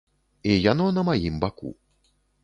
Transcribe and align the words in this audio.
І 0.53 0.53
яно 0.71 0.87
на 0.95 1.03
маім 1.09 1.37
баку. 1.43 1.71